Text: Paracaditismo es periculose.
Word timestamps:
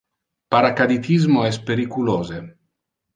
Paracaditismo 0.53 1.43
es 1.49 1.59
periculose. 1.67 2.41